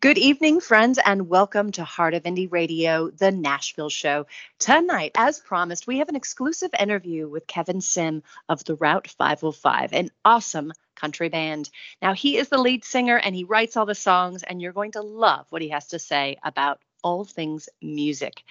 Good 0.00 0.18
evening, 0.18 0.60
friends, 0.60 0.98
and 1.02 1.30
welcome 1.30 1.72
to 1.72 1.82
Heart 1.82 2.12
of 2.12 2.24
Indie 2.24 2.52
Radio, 2.52 3.08
the 3.08 3.30
Nashville 3.30 3.88
show. 3.88 4.26
Tonight, 4.58 5.12
as 5.16 5.38
promised, 5.38 5.86
we 5.86 5.98
have 5.98 6.10
an 6.10 6.16
exclusive 6.16 6.70
interview 6.78 7.26
with 7.26 7.46
Kevin 7.46 7.80
Sim 7.80 8.22
of 8.50 8.62
the 8.64 8.74
Route 8.74 9.08
505, 9.08 9.94
an 9.94 10.10
awesome 10.26 10.74
country 10.94 11.30
band. 11.30 11.70
Now, 12.02 12.12
he 12.12 12.36
is 12.36 12.50
the 12.50 12.58
lead 12.58 12.84
singer 12.84 13.16
and 13.16 13.34
he 13.34 13.44
writes 13.44 13.78
all 13.78 13.86
the 13.86 13.94
songs, 13.94 14.42
and 14.42 14.60
you're 14.60 14.74
going 14.74 14.92
to 14.92 15.00
love 15.00 15.46
what 15.48 15.62
he 15.62 15.70
has 15.70 15.86
to 15.88 15.98
say 15.98 16.36
about 16.42 16.80
all 17.02 17.24
things 17.24 17.70
music. 17.80 18.42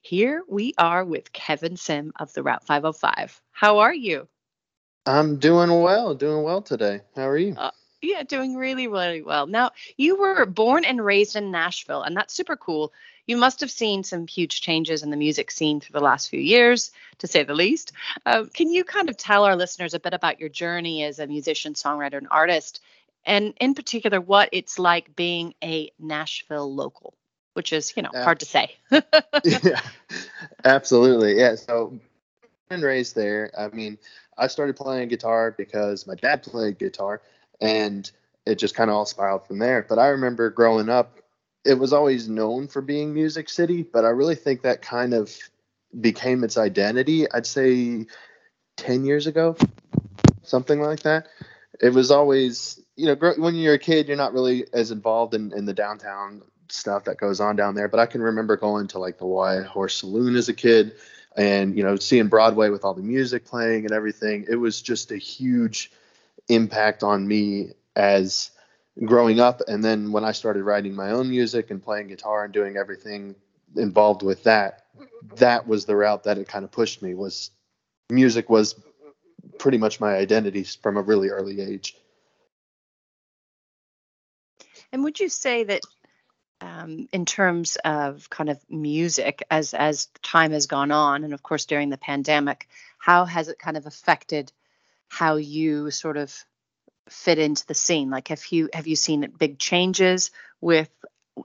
Here 0.00 0.42
we 0.48 0.74
are 0.78 1.04
with 1.04 1.32
Kevin 1.32 1.76
Sim 1.76 2.12
of 2.18 2.32
the 2.32 2.42
Route 2.42 2.66
505. 2.66 3.40
How 3.52 3.78
are 3.78 3.94
you? 3.94 4.26
I'm 5.06 5.38
doing 5.38 5.80
well, 5.80 6.16
doing 6.16 6.42
well 6.42 6.60
today. 6.60 7.02
How 7.14 7.28
are 7.28 7.38
you? 7.38 7.54
Uh, 7.56 7.70
yeah, 8.06 8.22
doing 8.22 8.56
really, 8.56 8.88
really 8.88 9.22
well. 9.22 9.46
Now, 9.46 9.72
you 9.96 10.16
were 10.16 10.46
born 10.46 10.84
and 10.84 11.04
raised 11.04 11.36
in 11.36 11.50
Nashville, 11.50 12.02
and 12.02 12.16
that's 12.16 12.34
super 12.34 12.56
cool. 12.56 12.92
You 13.26 13.36
must 13.36 13.60
have 13.60 13.70
seen 13.70 14.04
some 14.04 14.26
huge 14.26 14.60
changes 14.60 15.02
in 15.02 15.10
the 15.10 15.16
music 15.16 15.50
scene 15.50 15.80
through 15.80 15.98
the 15.98 16.04
last 16.04 16.30
few 16.30 16.40
years, 16.40 16.92
to 17.18 17.26
say 17.26 17.42
the 17.42 17.54
least. 17.54 17.92
Uh, 18.24 18.44
can 18.52 18.70
you 18.70 18.84
kind 18.84 19.08
of 19.08 19.16
tell 19.16 19.44
our 19.44 19.56
listeners 19.56 19.94
a 19.94 20.00
bit 20.00 20.14
about 20.14 20.38
your 20.38 20.48
journey 20.48 21.02
as 21.02 21.18
a 21.18 21.26
musician, 21.26 21.74
songwriter, 21.74 22.18
and 22.18 22.28
artist, 22.30 22.80
and 23.24 23.54
in 23.60 23.74
particular, 23.74 24.20
what 24.20 24.48
it's 24.52 24.78
like 24.78 25.16
being 25.16 25.54
a 25.62 25.90
Nashville 25.98 26.72
local, 26.72 27.14
which 27.54 27.72
is, 27.72 27.92
you 27.96 28.02
know, 28.02 28.10
uh, 28.14 28.22
hard 28.22 28.40
to 28.40 28.46
say. 28.46 28.76
yeah, 29.44 29.80
absolutely. 30.64 31.36
Yeah. 31.36 31.56
So, 31.56 31.88
born 31.88 32.00
and 32.70 32.82
raised 32.84 33.16
there. 33.16 33.50
I 33.58 33.68
mean, 33.68 33.98
I 34.38 34.46
started 34.46 34.76
playing 34.76 35.08
guitar 35.08 35.52
because 35.56 36.06
my 36.06 36.14
dad 36.14 36.44
played 36.44 36.78
guitar 36.78 37.20
and 37.60 38.10
it 38.44 38.56
just 38.56 38.74
kind 38.74 38.90
of 38.90 38.96
all 38.96 39.06
spiraled 39.06 39.46
from 39.46 39.58
there. 39.58 39.84
But 39.88 39.98
I 39.98 40.08
remember 40.08 40.50
growing 40.50 40.88
up, 40.88 41.18
it 41.64 41.74
was 41.78 41.92
always 41.92 42.28
known 42.28 42.68
for 42.68 42.80
being 42.80 43.12
Music 43.12 43.48
City, 43.48 43.82
but 43.82 44.04
I 44.04 44.10
really 44.10 44.36
think 44.36 44.62
that 44.62 44.82
kind 44.82 45.14
of 45.14 45.36
became 46.00 46.44
its 46.44 46.56
identity. 46.56 47.30
I'd 47.30 47.46
say 47.46 48.06
10 48.76 49.04
years 49.04 49.26
ago, 49.26 49.56
something 50.42 50.80
like 50.80 51.00
that. 51.00 51.28
It 51.80 51.92
was 51.92 52.10
always, 52.10 52.80
you 52.94 53.06
know, 53.06 53.32
when 53.36 53.54
you're 53.54 53.74
a 53.74 53.78
kid, 53.78 54.08
you're 54.08 54.16
not 54.16 54.32
really 54.32 54.66
as 54.72 54.90
involved 54.90 55.34
in, 55.34 55.52
in 55.52 55.64
the 55.64 55.74
downtown 55.74 56.42
stuff 56.68 57.04
that 57.04 57.18
goes 57.18 57.40
on 57.40 57.56
down 57.56 57.74
there. 57.74 57.88
But 57.88 58.00
I 58.00 58.06
can 58.06 58.22
remember 58.22 58.56
going 58.56 58.88
to 58.88 58.98
like 58.98 59.18
the 59.18 59.24
Wildhorse 59.24 59.98
Saloon 59.98 60.36
as 60.36 60.48
a 60.48 60.54
kid 60.54 60.94
and, 61.36 61.76
you 61.76 61.84
know, 61.84 61.96
seeing 61.96 62.28
Broadway 62.28 62.70
with 62.70 62.84
all 62.84 62.94
the 62.94 63.02
music 63.02 63.44
playing 63.44 63.84
and 63.84 63.92
everything. 63.92 64.46
It 64.48 64.56
was 64.56 64.80
just 64.80 65.10
a 65.10 65.16
huge, 65.16 65.90
impact 66.48 67.02
on 67.02 67.26
me 67.26 67.70
as 67.94 68.50
growing 69.04 69.40
up. 69.40 69.62
And 69.68 69.84
then 69.84 70.12
when 70.12 70.24
i 70.24 70.32
started 70.32 70.62
writing 70.62 70.94
my 70.94 71.10
own 71.10 71.28
music 71.28 71.70
and 71.70 71.82
playing 71.82 72.08
guitar 72.08 72.44
and 72.44 72.52
doing 72.52 72.76
everything 72.76 73.34
involved 73.76 74.22
with 74.22 74.44
that 74.44 74.86
that 75.36 75.66
was 75.66 75.84
the 75.84 75.96
route 75.96 76.24
that 76.24 76.38
it 76.38 76.48
kind 76.48 76.64
of 76.64 76.70
pushed 76.70 77.02
me 77.02 77.14
was 77.14 77.50
music 78.10 78.48
was 78.48 78.80
pretty 79.58 79.78
much 79.78 80.00
my 80.00 80.14
identity 80.14 80.64
from 80.64 80.96
a 80.96 81.02
really 81.02 81.28
early 81.28 81.60
age. 81.60 81.96
And 84.92 85.04
would 85.04 85.18
you 85.18 85.28
say 85.28 85.64
that 85.64 85.82
um, 86.60 87.08
in 87.12 87.26
terms 87.26 87.76
of 87.84 88.30
kind 88.30 88.48
of 88.48 88.58
music 88.70 89.42
as 89.50 89.74
as 89.74 90.06
time 90.22 90.52
has 90.52 90.66
gone 90.66 90.90
on 90.90 91.22
and 91.22 91.34
of 91.34 91.42
course 91.42 91.66
during 91.66 91.90
the 91.90 91.98
pandemic 91.98 92.66
how 92.96 93.26
has 93.26 93.48
it 93.48 93.58
kind 93.58 93.76
of 93.76 93.84
affected 93.84 94.50
how 95.08 95.36
you 95.36 95.90
sort 95.90 96.16
of 96.16 96.34
fit 97.08 97.38
into 97.38 97.66
the 97.66 97.74
scene? 97.74 98.10
Like 98.10 98.28
have 98.28 98.44
you 98.50 98.68
have 98.72 98.86
you 98.86 98.96
seen 98.96 99.30
big 99.38 99.58
changes 99.58 100.30
with 100.60 100.90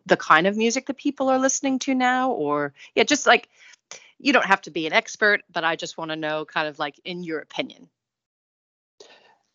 the 0.05 0.17
kind 0.17 0.47
of 0.47 0.57
music 0.57 0.85
that 0.87 0.97
people 0.97 1.29
are 1.29 1.39
listening 1.39 1.79
to 1.79 1.95
now? 1.95 2.31
Or 2.31 2.73
yeah 2.95 3.03
just 3.03 3.27
like 3.27 3.49
you 4.21 4.33
don't 4.33 4.45
have 4.45 4.61
to 4.61 4.71
be 4.71 4.85
an 4.85 4.93
expert 4.93 5.41
but 5.51 5.63
i 5.63 5.75
just 5.75 5.97
want 5.97 6.11
to 6.11 6.15
know 6.15 6.45
kind 6.45 6.67
of 6.67 6.79
like 6.79 6.99
in 7.03 7.23
your 7.23 7.39
opinion. 7.39 7.89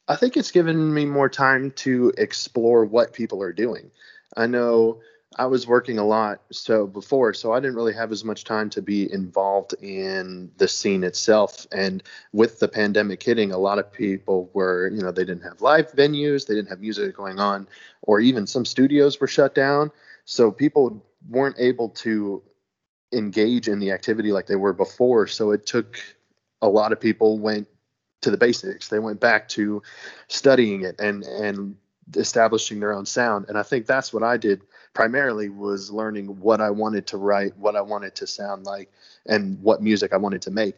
I 0.08 0.16
think 0.16 0.36
it's 0.36 0.52
given 0.52 0.94
me 0.94 1.04
more 1.04 1.28
time 1.28 1.72
to 1.76 2.12
explore 2.16 2.84
what 2.84 3.12
people 3.12 3.42
are 3.42 3.52
doing. 3.52 3.90
I 4.36 4.46
know 4.46 5.00
I 5.34 5.46
was 5.46 5.66
working 5.66 5.98
a 5.98 6.04
lot 6.04 6.40
so 6.52 6.86
before, 6.86 7.34
so 7.34 7.52
I 7.52 7.60
didn't 7.60 7.74
really 7.74 7.92
have 7.94 8.12
as 8.12 8.24
much 8.24 8.44
time 8.44 8.70
to 8.70 8.82
be 8.82 9.12
involved 9.12 9.74
in 9.82 10.52
the 10.56 10.68
scene 10.68 11.02
itself. 11.02 11.66
And 11.72 12.02
with 12.32 12.60
the 12.60 12.68
pandemic 12.68 13.22
hitting, 13.22 13.50
a 13.50 13.58
lot 13.58 13.78
of 13.78 13.92
people 13.92 14.50
were, 14.54 14.88
you 14.88 15.02
know, 15.02 15.10
they 15.10 15.24
didn't 15.24 15.42
have 15.42 15.60
live 15.60 15.92
venues, 15.92 16.46
they 16.46 16.54
didn't 16.54 16.70
have 16.70 16.80
music 16.80 17.16
going 17.16 17.40
on, 17.40 17.68
or 18.02 18.20
even 18.20 18.46
some 18.46 18.64
studios 18.64 19.20
were 19.20 19.26
shut 19.26 19.54
down. 19.54 19.90
So 20.24 20.50
people 20.50 21.04
weren't 21.28 21.56
able 21.58 21.90
to 21.90 22.42
engage 23.12 23.68
in 23.68 23.80
the 23.80 23.90
activity 23.90 24.32
like 24.32 24.46
they 24.46 24.56
were 24.56 24.72
before. 24.72 25.26
So 25.26 25.50
it 25.50 25.66
took 25.66 25.98
a 26.62 26.68
lot 26.68 26.92
of 26.92 27.00
people 27.00 27.38
went 27.38 27.68
to 28.22 28.30
the 28.30 28.36
basics. 28.36 28.88
They 28.88 28.98
went 28.98 29.20
back 29.20 29.48
to 29.50 29.82
studying 30.28 30.82
it 30.82 30.96
and 30.98 31.24
and 31.24 31.76
establishing 32.14 32.80
their 32.80 32.92
own 32.92 33.06
sound. 33.06 33.46
And 33.48 33.58
I 33.58 33.62
think 33.62 33.86
that's 33.86 34.12
what 34.12 34.22
I 34.22 34.36
did 34.36 34.62
primarily 34.94 35.48
was 35.48 35.90
learning 35.90 36.40
what 36.40 36.60
I 36.60 36.70
wanted 36.70 37.06
to 37.08 37.16
write, 37.16 37.56
what 37.58 37.76
I 37.76 37.80
wanted 37.80 38.14
to 38.16 38.26
sound 38.26 38.64
like, 38.64 38.90
and 39.26 39.60
what 39.62 39.82
music 39.82 40.12
I 40.12 40.16
wanted 40.16 40.42
to 40.42 40.50
make. 40.50 40.76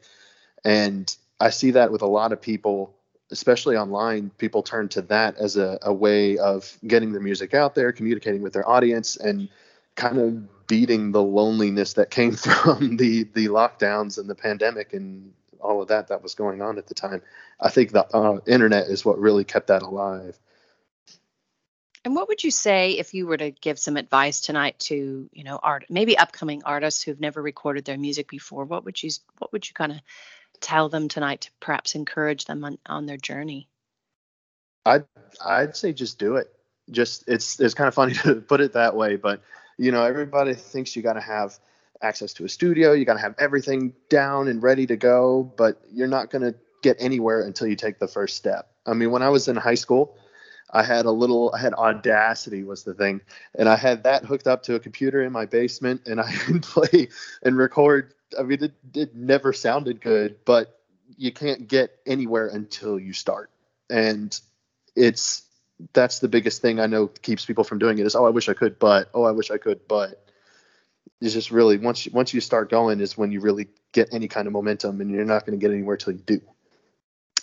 And 0.64 1.14
I 1.40 1.50
see 1.50 1.70
that 1.72 1.92
with 1.92 2.02
a 2.02 2.06
lot 2.06 2.32
of 2.32 2.40
people, 2.40 2.94
especially 3.30 3.76
online. 3.76 4.30
People 4.38 4.62
turn 4.62 4.88
to 4.88 5.02
that 5.02 5.36
as 5.36 5.56
a, 5.56 5.78
a 5.82 5.92
way 5.92 6.38
of 6.38 6.76
getting 6.86 7.12
their 7.12 7.20
music 7.20 7.54
out 7.54 7.74
there, 7.74 7.92
communicating 7.92 8.42
with 8.42 8.52
their 8.52 8.68
audience, 8.68 9.16
and 9.16 9.48
kind 9.94 10.18
of 10.18 10.66
beating 10.66 11.12
the 11.12 11.22
loneliness 11.22 11.94
that 11.94 12.10
came 12.10 12.32
from 12.36 12.96
the 12.96 13.24
the 13.34 13.46
lockdowns 13.46 14.18
and 14.18 14.28
the 14.28 14.34
pandemic 14.34 14.92
and 14.94 15.32
all 15.60 15.82
of 15.82 15.88
that 15.88 16.08
that 16.08 16.22
was 16.22 16.34
going 16.34 16.62
on 16.62 16.78
at 16.78 16.86
the 16.86 16.94
time. 16.94 17.22
I 17.60 17.70
think 17.70 17.92
the 17.92 18.06
uh, 18.16 18.40
internet 18.46 18.86
is 18.86 19.04
what 19.04 19.18
really 19.18 19.44
kept 19.44 19.66
that 19.68 19.82
alive. 19.82 20.38
And 22.08 22.16
what 22.16 22.28
would 22.28 22.42
you 22.42 22.50
say 22.50 22.92
if 22.92 23.12
you 23.12 23.26
were 23.26 23.36
to 23.36 23.50
give 23.50 23.78
some 23.78 23.98
advice 23.98 24.40
tonight 24.40 24.78
to, 24.78 25.28
you 25.30 25.44
know, 25.44 25.60
art 25.62 25.84
maybe 25.90 26.16
upcoming 26.16 26.62
artists 26.64 27.02
who've 27.02 27.20
never 27.20 27.42
recorded 27.42 27.84
their 27.84 27.98
music 27.98 28.30
before? 28.30 28.64
What 28.64 28.86
would 28.86 29.02
you 29.02 29.10
what 29.36 29.52
would 29.52 29.68
you 29.68 29.74
kind 29.74 29.92
of 29.92 29.98
tell 30.58 30.88
them 30.88 31.08
tonight 31.08 31.42
to 31.42 31.50
perhaps 31.60 31.94
encourage 31.94 32.46
them 32.46 32.64
on, 32.64 32.78
on 32.86 33.04
their 33.04 33.18
journey? 33.18 33.68
I'd 34.86 35.04
I'd 35.44 35.76
say 35.76 35.92
just 35.92 36.18
do 36.18 36.36
it. 36.36 36.50
Just 36.90 37.24
it's 37.28 37.60
it's 37.60 37.74
kind 37.74 37.88
of 37.88 37.94
funny 37.94 38.14
to 38.22 38.36
put 38.36 38.62
it 38.62 38.72
that 38.72 38.96
way, 38.96 39.16
but 39.16 39.42
you 39.76 39.92
know, 39.92 40.02
everybody 40.02 40.54
thinks 40.54 40.96
you 40.96 41.02
got 41.02 41.12
to 41.12 41.20
have 41.20 41.58
access 42.00 42.32
to 42.32 42.46
a 42.46 42.48
studio, 42.48 42.92
you 42.92 43.04
got 43.04 43.16
to 43.16 43.20
have 43.20 43.34
everything 43.38 43.92
down 44.08 44.48
and 44.48 44.62
ready 44.62 44.86
to 44.86 44.96
go, 44.96 45.42
but 45.58 45.78
you're 45.92 46.08
not 46.08 46.30
to 46.30 46.54
get 46.82 46.96
anywhere 47.00 47.42
until 47.42 47.66
you 47.66 47.76
take 47.76 47.98
the 47.98 48.08
first 48.08 48.34
step. 48.34 48.70
I 48.86 48.94
mean, 48.94 49.10
when 49.10 49.20
I 49.20 49.28
was 49.28 49.46
in 49.46 49.56
high 49.56 49.74
school, 49.74 50.16
I 50.70 50.82
had 50.82 51.06
a 51.06 51.10
little, 51.10 51.52
I 51.54 51.60
had 51.60 51.74
Audacity 51.74 52.62
was 52.62 52.84
the 52.84 52.94
thing, 52.94 53.20
and 53.54 53.68
I 53.68 53.76
had 53.76 54.04
that 54.04 54.24
hooked 54.24 54.46
up 54.46 54.62
to 54.64 54.74
a 54.74 54.80
computer 54.80 55.22
in 55.22 55.32
my 55.32 55.46
basement, 55.46 56.02
and 56.06 56.20
I 56.20 56.30
could 56.32 56.62
play 56.62 57.08
and 57.42 57.56
record. 57.56 58.14
I 58.38 58.42
mean, 58.42 58.62
it, 58.62 58.72
it 58.94 59.14
never 59.14 59.52
sounded 59.52 60.00
good, 60.00 60.36
but 60.44 60.80
you 61.16 61.32
can't 61.32 61.66
get 61.68 61.98
anywhere 62.06 62.48
until 62.48 62.98
you 62.98 63.12
start, 63.12 63.50
and 63.88 64.38
it's 64.94 65.44
that's 65.92 66.18
the 66.18 66.28
biggest 66.28 66.60
thing 66.60 66.80
I 66.80 66.86
know 66.86 67.06
keeps 67.06 67.44
people 67.44 67.62
from 67.62 67.78
doing 67.78 67.98
it 67.98 68.06
is 68.06 68.16
oh 68.16 68.26
I 68.26 68.30
wish 68.30 68.48
I 68.48 68.54
could, 68.54 68.78
but 68.78 69.08
oh 69.14 69.24
I 69.24 69.30
wish 69.30 69.50
I 69.50 69.58
could, 69.58 69.86
but 69.88 70.28
it's 71.20 71.34
just 71.34 71.50
really 71.50 71.78
once 71.78 72.06
you, 72.06 72.12
once 72.12 72.34
you 72.34 72.40
start 72.40 72.70
going 72.70 73.00
is 73.00 73.16
when 73.16 73.32
you 73.32 73.40
really 73.40 73.68
get 73.92 74.12
any 74.12 74.28
kind 74.28 74.46
of 74.46 74.52
momentum, 74.52 75.00
and 75.00 75.10
you're 75.10 75.24
not 75.24 75.46
going 75.46 75.58
to 75.58 75.64
get 75.64 75.72
anywhere 75.72 75.96
till 75.96 76.12
you 76.12 76.20
do. 76.20 76.40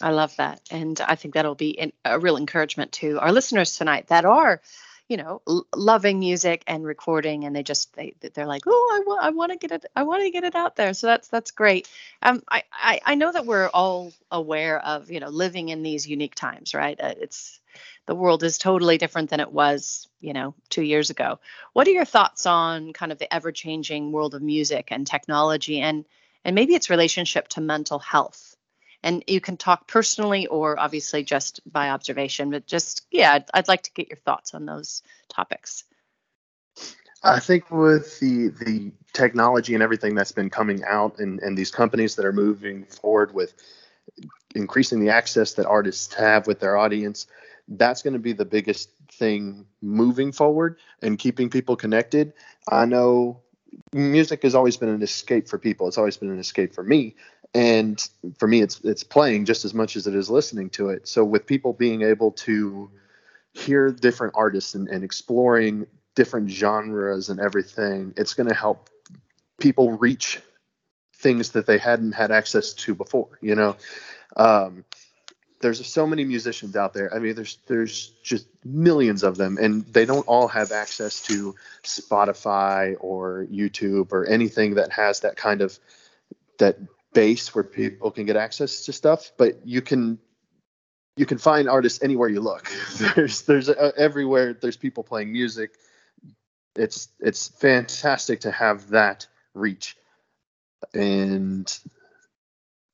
I 0.01 0.11
love 0.11 0.35
that. 0.37 0.61
And 0.71 0.99
I 1.01 1.15
think 1.15 1.33
that'll 1.33 1.55
be 1.55 1.93
a 2.03 2.19
real 2.19 2.37
encouragement 2.37 2.91
to 2.93 3.19
our 3.19 3.31
listeners 3.31 3.77
tonight 3.77 4.07
that 4.07 4.25
are, 4.25 4.61
you 5.07 5.17
know, 5.17 5.41
l- 5.47 5.65
loving 5.73 6.19
music 6.19 6.63
and 6.67 6.83
recording 6.83 7.45
and 7.45 7.55
they 7.55 7.63
just 7.63 7.93
they 7.93 8.13
they're 8.33 8.45
like, 8.45 8.63
"Oh, 8.67 9.17
I 9.21 9.27
I 9.27 9.29
want 9.29 9.51
to 9.53 9.57
get 9.57 9.71
it 9.71 9.85
I 9.95 10.03
want 10.03 10.23
to 10.23 10.31
get 10.31 10.43
it 10.43 10.53
out 10.55 10.75
there." 10.75 10.93
So 10.93 11.07
that's 11.07 11.29
that's 11.29 11.51
great. 11.51 11.87
Um 12.21 12.43
I, 12.49 12.63
I 12.73 12.99
I 13.05 13.15
know 13.15 13.31
that 13.31 13.45
we're 13.45 13.69
all 13.69 14.11
aware 14.31 14.79
of, 14.79 15.09
you 15.11 15.19
know, 15.21 15.29
living 15.29 15.69
in 15.69 15.81
these 15.81 16.07
unique 16.07 16.35
times, 16.35 16.73
right? 16.73 16.99
Uh, 16.99 17.13
it's 17.21 17.59
the 18.05 18.15
world 18.15 18.43
is 18.43 18.57
totally 18.57 18.97
different 18.97 19.29
than 19.29 19.39
it 19.39 19.51
was, 19.51 20.07
you 20.19 20.33
know, 20.33 20.55
2 20.69 20.83
years 20.83 21.09
ago. 21.09 21.39
What 21.73 21.87
are 21.87 21.91
your 21.91 22.05
thoughts 22.05 22.45
on 22.45 22.91
kind 22.93 23.11
of 23.13 23.17
the 23.17 23.33
ever-changing 23.33 24.11
world 24.11 24.35
of 24.35 24.41
music 24.41 24.89
and 24.91 25.07
technology 25.07 25.79
and 25.79 26.05
and 26.43 26.53
maybe 26.53 26.75
its 26.75 26.89
relationship 26.89 27.47
to 27.49 27.61
mental 27.61 27.99
health? 27.99 28.54
And 29.05 29.23
you 29.27 29.39
can 29.39 29.55
talk 29.55 29.87
personally 29.87 30.47
or 30.47 30.77
obviously 30.77 31.23
just 31.23 31.61
by 31.71 31.89
observation 31.89 32.49
but 32.49 32.65
just 32.67 33.05
yeah 33.11 33.33
I'd, 33.33 33.45
I'd, 33.53 33.67
like 33.67 33.83
to 33.83 33.93
get 33.93 34.09
your 34.09 34.17
thoughts 34.17 34.53
on 34.53 34.65
those 34.65 35.03
topics 35.29 35.85
i 37.23 37.39
think 37.39 37.71
with 37.71 38.19
the 38.19 38.49
the 38.49 38.91
technology 39.13 39.73
and 39.73 39.83
everything 39.83 40.15
that's 40.15 40.33
been 40.33 40.49
coming 40.49 40.83
out 40.83 41.19
and 41.19 41.39
and 41.39 41.57
these 41.57 41.71
companies 41.71 42.15
that 42.15 42.25
are 42.25 42.33
moving 42.33 42.83
forward 42.85 43.33
with 43.33 43.53
increasing 44.55 44.99
the 44.99 45.09
access 45.09 45.53
that 45.53 45.65
artists 45.65 46.13
have 46.13 46.47
with 46.47 46.59
their 46.59 46.75
audience 46.75 47.27
that's 47.67 48.01
going 48.01 48.13
to 48.13 48.19
be 48.19 48.33
the 48.33 48.45
biggest 48.45 48.89
thing 49.11 49.65
moving 49.81 50.31
forward 50.31 50.77
and 51.01 51.17
keeping 51.17 51.49
people 51.49 51.75
connected. 51.75 52.33
I 52.69 52.85
know 52.85 53.41
music 53.93 54.43
has 54.43 54.55
always 54.55 54.77
been 54.77 54.89
an 54.89 55.01
escape 55.01 55.47
for 55.47 55.57
people. 55.57 55.87
It's 55.87 55.97
always 55.97 56.17
been 56.17 56.29
an 56.29 56.39
escape 56.39 56.73
for 56.73 56.83
me. 56.83 57.15
And 57.55 58.05
for 58.37 58.47
me, 58.49 58.61
it's 58.61 58.81
it's 58.81 59.03
playing 59.03 59.45
just 59.45 59.63
as 59.63 59.73
much 59.73 59.95
as 59.95 60.07
it 60.07 60.13
is 60.13 60.29
listening 60.29 60.69
to 60.71 60.89
it. 60.89 61.07
So 61.07 61.23
with 61.23 61.45
people 61.47 61.71
being 61.71 62.01
able 62.01 62.31
to 62.31 62.91
hear 63.53 63.91
different 63.91 64.33
artists 64.35 64.75
and, 64.75 64.89
and 64.89 65.05
exploring 65.05 65.87
different 66.15 66.49
genres 66.49 67.29
and 67.29 67.39
everything, 67.39 68.13
it's 68.17 68.33
going 68.33 68.49
to 68.49 68.53
help 68.53 68.89
people 69.57 69.93
reach 69.93 70.41
things 71.15 71.51
that 71.51 71.65
they 71.65 71.77
hadn't 71.77 72.11
had 72.11 72.29
access 72.29 72.73
to 72.73 72.93
before. 72.93 73.39
You 73.41 73.55
know, 73.55 73.77
um, 74.35 74.83
there's 75.61 75.87
so 75.87 76.05
many 76.05 76.25
musicians 76.25 76.75
out 76.75 76.93
there. 76.93 77.13
I 77.15 77.19
mean, 77.19 77.35
there's 77.35 77.57
there's 77.67 78.09
just 78.21 78.47
millions 78.65 79.23
of 79.23 79.37
them, 79.37 79.57
and 79.61 79.85
they 79.85 80.03
don't 80.03 80.27
all 80.27 80.49
have 80.49 80.73
access 80.73 81.21
to 81.27 81.55
Spotify 81.83 82.97
or 82.99 83.47
YouTube 83.49 84.11
or 84.11 84.25
anything 84.25 84.75
that 84.75 84.91
has 84.91 85.21
that 85.21 85.37
kind 85.37 85.61
of 85.61 85.79
that 86.57 86.77
base 87.15 87.55
where 87.55 87.63
people 87.63 88.11
can 88.11 88.27
get 88.27 88.35
access 88.35 88.85
to 88.85 88.93
stuff. 88.93 89.31
But 89.37 89.65
you 89.65 89.81
can 89.81 90.19
you 91.17 91.25
can 91.25 91.39
find 91.39 91.67
artists 91.67 92.03
anywhere 92.03 92.29
you 92.29 92.41
look. 92.41 92.69
There's 93.15 93.41
there's 93.43 93.69
uh, 93.69 93.91
everywhere. 93.97 94.53
There's 94.53 94.77
people 94.77 95.03
playing 95.03 95.31
music. 95.31 95.71
It's 96.75 97.07
it's 97.19 97.47
fantastic 97.47 98.41
to 98.41 98.51
have 98.51 98.89
that 98.89 99.25
reach, 99.55 99.95
and 100.93 101.65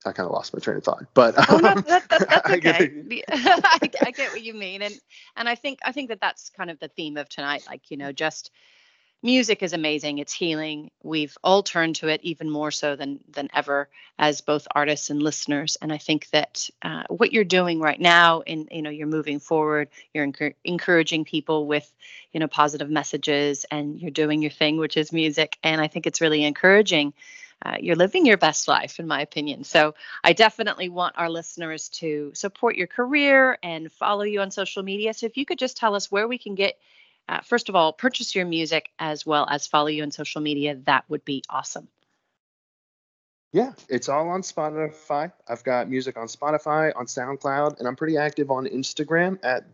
I 0.06 0.12
kind 0.12 0.28
of 0.28 0.34
lost 0.34 0.54
my 0.54 0.60
train 0.60 0.78
of 0.78 0.84
thought, 0.84 1.06
but 1.16 1.34
oh, 1.50 1.58
no, 1.58 1.74
that, 1.82 2.10
that, 2.10 2.30
that's 2.30 2.50
okay. 2.52 2.92
I, 3.30 3.80
I 4.02 4.12
get 4.12 4.32
what 4.32 4.44
you 4.44 4.54
mean, 4.54 4.84
and 4.84 5.00
and 5.36 5.50
I 5.50 5.56
think 5.56 5.80
I 5.84 5.92
think 5.92 6.10
that 6.10 6.22
that's 6.22 6.52
kind 6.52 6.70
of 6.70 6.80
the 6.80 6.90
theme 6.90 7.18
of 7.18 7.28
tonight. 7.28 7.64
Like 7.68 7.90
you 7.90 7.98
know, 7.98 8.12
just 8.12 8.52
music 9.24 9.64
is 9.64 9.74
amazing. 9.74 10.18
It's 10.20 10.34
healing. 10.34 10.92
We've 11.04 11.38
all 11.44 11.64
turned 11.64 11.98
to 11.98 12.08
it 12.08 12.22
even 12.24 12.50
more 12.50 12.72
so 12.72 12.96
than 12.96 13.20
than 13.30 13.50
ever 13.54 13.90
as 14.18 14.42
both 14.42 14.68
artists 14.74 15.10
and 15.10 15.22
listeners. 15.22 15.78
And 15.82 15.92
I 15.92 15.98
think 15.98 16.30
that 16.32 16.70
uh, 16.82 17.04
what 17.10 17.32
you're 17.32 17.44
doing 17.44 17.80
right 17.80 18.00
now, 18.00 18.42
in 18.42 18.68
you 18.72 18.82
know, 18.82 18.90
you're 18.90 19.08
moving 19.08 19.40
forward. 19.40 19.90
You're 20.14 20.28
enc- 20.28 20.56
encouraging 20.64 21.26
people 21.26 21.68
with 21.68 21.92
you 22.34 22.40
know 22.40 22.48
positive 22.48 22.90
messages, 22.90 23.66
and 23.72 24.00
you're 24.00 24.12
doing 24.12 24.42
your 24.42 24.52
thing, 24.52 24.78
which 24.78 24.98
is 24.98 25.12
music. 25.12 25.58
And 25.64 25.82
I 25.82 25.88
think 25.88 26.08
it's 26.08 26.22
really 26.22 26.44
encouraging 26.44 27.14
uh, 27.64 27.78
you're 27.80 27.96
living 27.96 28.26
your 28.26 28.38
best 28.38 28.68
life, 28.68 29.00
in 29.00 29.08
my 29.08 29.22
opinion. 29.22 29.64
So 29.64 29.94
I 30.24 30.34
definitely 30.34 30.90
want 30.90 31.18
our 31.18 31.30
listeners 31.30 31.90
to 31.90 32.32
support 32.34 32.76
your 32.76 32.88
career 32.88 33.58
and 33.62 33.92
follow 33.92 34.24
you 34.24 34.42
on 34.42 34.52
social 34.52 34.84
media. 34.84 35.14
So 35.14 35.28
if 35.28 35.38
you 35.38 35.46
could 35.46 35.60
just 35.60 35.78
tell 35.78 35.96
us 35.96 36.12
where 36.12 36.28
we 36.28 36.40
can 36.40 36.56
get, 36.56 36.80
uh, 37.30 37.42
first 37.42 37.70
of 37.70 37.76
all, 37.76 37.94
purchase 37.94 38.36
your 38.36 38.46
music 38.46 38.90
as 39.00 39.26
well 39.26 39.48
as 39.50 39.68
follow 39.68 39.88
you 39.88 40.04
on 40.04 40.12
social 40.12 40.42
media, 40.42 40.78
that 40.86 41.06
would 41.10 41.24
be 41.26 41.44
awesome. 41.50 41.88
Yeah, 43.54 43.74
it's 43.90 44.08
all 44.08 44.30
on 44.30 44.42
Spotify. 44.44 45.32
I've 45.48 45.64
got 45.64 45.90
music 45.90 46.18
on 46.18 46.28
Spotify, 46.28 46.94
on 46.96 47.06
SoundCloud, 47.06 47.80
and 47.80 47.88
I'm 47.88 47.98
pretty 47.98 48.18
active 48.18 48.50
on 48.50 48.66
Instagram 48.66 49.40
at 49.44 49.66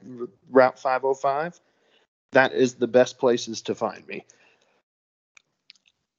Route 0.50 0.80
505. 0.80 1.60
That 2.32 2.54
is 2.54 2.76
the 2.76 2.88
best 2.88 3.20
places 3.20 3.62
to 3.64 3.76
find 3.76 4.06
me 4.08 4.26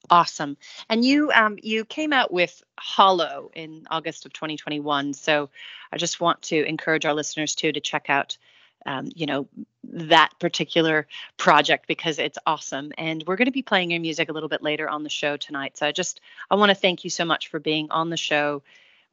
awesome. 0.09 0.57
And 0.89 1.03
you 1.03 1.31
um, 1.31 1.57
you 1.61 1.85
came 1.85 2.13
out 2.13 2.31
with 2.31 2.63
Hollow 2.79 3.51
in 3.53 3.85
August 3.89 4.25
of 4.25 4.33
2021. 4.33 5.13
So 5.13 5.49
I 5.91 5.97
just 5.97 6.19
want 6.19 6.41
to 6.43 6.63
encourage 6.63 7.05
our 7.05 7.13
listeners 7.13 7.55
too 7.55 7.71
to 7.71 7.79
check 7.79 8.09
out 8.09 8.37
um, 8.85 9.09
you 9.15 9.25
know 9.25 9.47
that 9.91 10.31
particular 10.39 11.07
project 11.37 11.87
because 11.87 12.19
it's 12.19 12.37
awesome 12.45 12.91
and 12.97 13.23
we're 13.25 13.35
going 13.35 13.45
to 13.45 13.51
be 13.51 13.61
playing 13.61 13.91
your 13.91 13.99
music 13.99 14.29
a 14.29 14.31
little 14.31 14.49
bit 14.49 14.61
later 14.61 14.87
on 14.89 15.03
the 15.03 15.09
show 15.09 15.35
tonight 15.37 15.77
so 15.77 15.85
i 15.85 15.91
just 15.91 16.21
i 16.51 16.55
want 16.55 16.69
to 16.69 16.75
thank 16.75 17.03
you 17.03 17.09
so 17.09 17.25
much 17.25 17.47
for 17.47 17.59
being 17.59 17.89
on 17.89 18.09
the 18.09 18.17
show 18.17 18.61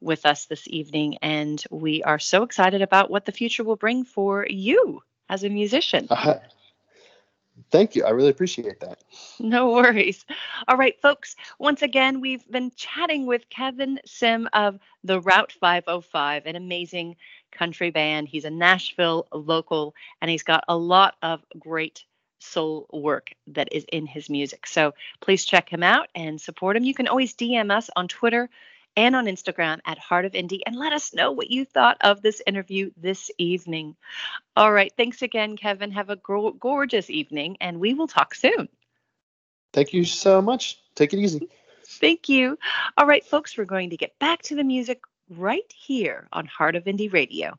with 0.01 0.25
us 0.25 0.45
this 0.45 0.67
evening 0.67 1.17
and 1.21 1.63
we 1.71 2.03
are 2.03 2.19
so 2.19 2.43
excited 2.43 2.81
about 2.81 3.09
what 3.09 3.25
the 3.25 3.31
future 3.31 3.63
will 3.63 3.75
bring 3.75 4.03
for 4.03 4.45
you 4.49 5.01
as 5.29 5.43
a 5.43 5.49
musician 5.49 6.07
uh, 6.09 6.35
Thank 7.71 7.95
you. 7.95 8.05
I 8.05 8.11
really 8.11 8.29
appreciate 8.29 8.79
that. 8.81 9.03
No 9.39 9.71
worries. 9.71 10.25
All 10.67 10.77
right, 10.77 10.99
folks. 11.01 11.35
Once 11.59 11.81
again, 11.81 12.21
we've 12.21 12.49
been 12.49 12.71
chatting 12.75 13.25
with 13.25 13.49
Kevin 13.49 13.99
Sim 14.05 14.47
of 14.53 14.79
the 15.03 15.19
Route 15.19 15.51
505, 15.51 16.45
an 16.45 16.55
amazing 16.55 17.15
country 17.51 17.91
band. 17.91 18.27
He's 18.27 18.45
a 18.45 18.49
Nashville 18.49 19.27
local, 19.31 19.95
and 20.21 20.29
he's 20.29 20.43
got 20.43 20.63
a 20.67 20.77
lot 20.77 21.15
of 21.21 21.43
great 21.59 22.03
soul 22.39 22.87
work 22.91 23.31
that 23.47 23.69
is 23.71 23.85
in 23.91 24.05
his 24.05 24.29
music. 24.29 24.67
So 24.67 24.93
please 25.21 25.45
check 25.45 25.69
him 25.69 25.83
out 25.83 26.07
and 26.15 26.39
support 26.39 26.77
him. 26.77 26.83
You 26.83 26.93
can 26.93 27.07
always 27.07 27.35
DM 27.35 27.75
us 27.75 27.89
on 27.95 28.07
Twitter 28.07 28.49
and 28.95 29.15
on 29.15 29.25
Instagram 29.25 29.79
at 29.85 29.99
Heart 29.99 30.25
of 30.25 30.31
Indie 30.33 30.61
and 30.65 30.75
let 30.75 30.91
us 30.91 31.13
know 31.13 31.31
what 31.31 31.51
you 31.51 31.65
thought 31.65 31.97
of 32.01 32.21
this 32.21 32.41
interview 32.47 32.91
this 32.97 33.29
evening. 33.37 33.95
All 34.55 34.71
right. 34.71 34.91
Thanks 34.97 35.21
again, 35.21 35.55
Kevin. 35.55 35.91
Have 35.91 36.09
a 36.09 36.15
go- 36.15 36.51
gorgeous 36.51 37.09
evening 37.09 37.57
and 37.61 37.79
we 37.79 37.93
will 37.93 38.07
talk 38.07 38.33
soon. 38.33 38.67
Thank 39.73 39.93
you 39.93 40.03
so 40.03 40.41
much. 40.41 40.79
Take 40.95 41.13
it 41.13 41.19
easy. 41.19 41.47
Thank 41.85 42.27
you. 42.27 42.57
All 42.97 43.05
right, 43.05 43.23
folks, 43.23 43.57
we're 43.57 43.65
going 43.65 43.91
to 43.91 43.97
get 43.97 44.17
back 44.19 44.41
to 44.43 44.55
the 44.55 44.63
music 44.63 45.01
right 45.29 45.71
here 45.73 46.27
on 46.31 46.45
Heart 46.45 46.75
of 46.75 46.85
Indie 46.85 47.11
Radio. 47.11 47.57